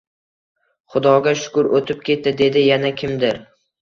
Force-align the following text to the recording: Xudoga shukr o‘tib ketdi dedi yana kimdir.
Xudoga 0.93 1.33
shukr 1.41 1.69
o‘tib 1.79 2.01
ketdi 2.07 2.33
dedi 2.39 2.65
yana 2.69 2.91
kimdir. 3.03 3.39